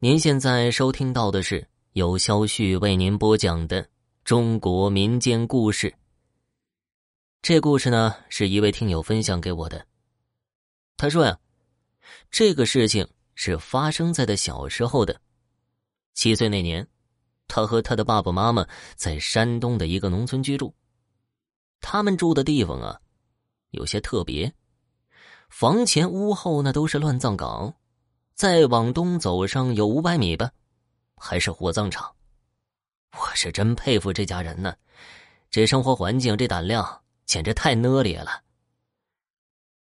[0.00, 3.84] 您现在收听到的是由肖旭为您播讲的
[4.22, 5.92] 中国民间故事。
[7.42, 9.84] 这故事呢，是一位听友分享给我的。
[10.96, 11.36] 他说呀，
[12.30, 15.20] 这个事情是发生在他小时候的。
[16.14, 16.86] 七岁那年，
[17.48, 20.72] 他和他的爸爸妈妈在山东的一个农村居住。
[21.80, 23.00] 他们住的地方啊，
[23.72, 24.54] 有些特别，
[25.48, 27.74] 房前屋后那都是乱葬岗。
[28.38, 30.52] 再往东走上有五百米吧，
[31.16, 32.14] 还是火葬场。
[33.10, 34.76] 我是真佩服这家人呢，
[35.50, 38.44] 这生活环境，这胆量简直太恶劣了。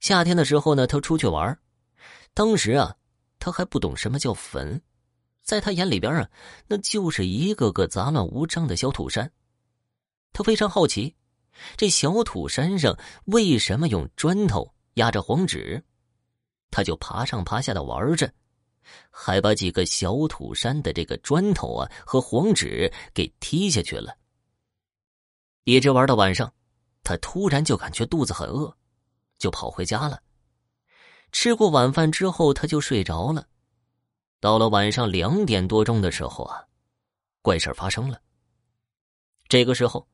[0.00, 1.58] 夏天的时候呢，他出去玩，
[2.32, 2.96] 当时啊，
[3.38, 4.80] 他还不懂什么叫坟，
[5.42, 6.30] 在他眼里边啊，
[6.68, 9.30] 那就是一个个杂乱无章的小土山。
[10.32, 11.14] 他非常好奇，
[11.76, 15.84] 这小土山上为什么用砖头压着黄纸？
[16.70, 18.32] 他就爬上爬下的玩着，
[19.10, 24.16] 还把几个小土山的这个砖头啊和黄纸给踢下去了。
[25.64, 26.52] 一直玩到晚上，
[27.02, 28.74] 他突然就感觉肚子很饿，
[29.38, 30.22] 就跑回家了。
[31.30, 33.46] 吃过晚饭之后，他就睡着了。
[34.40, 36.64] 到了晚上两点多钟的时候啊，
[37.42, 38.20] 怪事发生了。
[39.48, 40.08] 这个时候，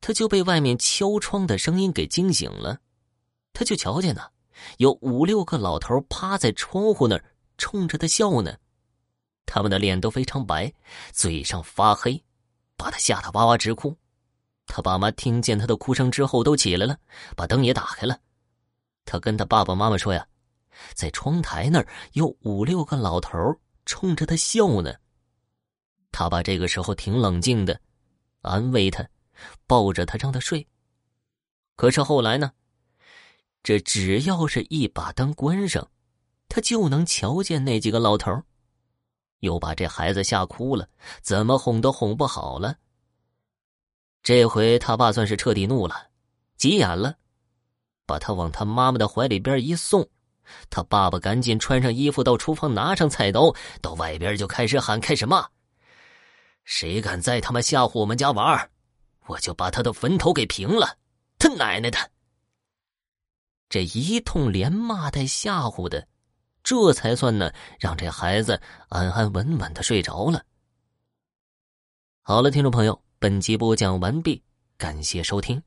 [0.00, 2.78] 他就被外面敲窗的声音给惊醒了，
[3.52, 4.30] 他就瞧见呢。
[4.78, 7.24] 有五六个老头趴在窗户那儿，
[7.58, 8.56] 冲着他笑呢。
[9.46, 10.72] 他们的脸都非常白，
[11.12, 12.22] 嘴上发黑，
[12.76, 13.96] 把他吓得哇哇直哭。
[14.66, 16.96] 他爸妈听见他的哭声之后，都起来了，
[17.36, 18.18] 把灯也打开了。
[19.04, 20.26] 他跟他爸爸妈妈说：“呀，
[20.94, 23.36] 在窗台那儿有五六个老头
[23.84, 24.94] 冲着他笑呢。”
[26.12, 27.78] 他爸这个时候挺冷静的，
[28.42, 29.06] 安慰他，
[29.66, 30.66] 抱着他让他睡。
[31.74, 32.52] 可是后来呢？
[33.62, 35.88] 这只要是一把灯关上，
[36.48, 38.42] 他就能瞧见那几个老头
[39.40, 40.88] 又把这孩子吓哭了，
[41.20, 42.76] 怎么哄都哄不好了。
[44.22, 46.08] 这回他爸算是彻底怒了，
[46.56, 47.16] 急眼了，
[48.06, 50.08] 把他往他妈妈的怀里边一送，
[50.70, 55.48] 他爸爸赶紧穿上衣服到厨房拿上菜刀，到外边就开始喊，开始骂
[56.64, 58.68] ：“谁敢再他妈吓唬我们家娃
[59.26, 60.98] 我就把他的坟头给平了！
[61.38, 61.98] 他奶奶的！”
[63.72, 66.06] 这一通连骂带吓唬的，
[66.62, 67.50] 这才算呢，
[67.80, 68.60] 让这孩子
[68.90, 70.44] 安安稳稳的睡着了。
[72.20, 74.42] 好了，听众朋友，本集播讲完毕，
[74.76, 75.62] 感谢收听。